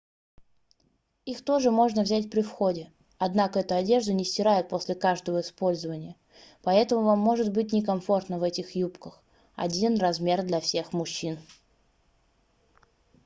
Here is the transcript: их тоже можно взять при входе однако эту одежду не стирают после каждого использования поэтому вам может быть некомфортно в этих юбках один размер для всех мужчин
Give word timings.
их 1.25 1.45
тоже 1.45 1.69
можно 1.69 2.01
взять 2.01 2.31
при 2.31 2.41
входе 2.41 2.91
однако 3.19 3.59
эту 3.59 3.75
одежду 3.75 4.13
не 4.13 4.25
стирают 4.25 4.67
после 4.67 4.95
каждого 4.95 5.41
использования 5.41 6.15
поэтому 6.63 7.03
вам 7.03 7.19
может 7.19 7.51
быть 7.53 7.71
некомфортно 7.71 8.39
в 8.39 8.43
этих 8.43 8.75
юбках 8.75 9.21
один 9.53 9.97
размер 9.99 10.41
для 10.43 10.59
всех 10.59 10.91
мужчин 10.91 11.37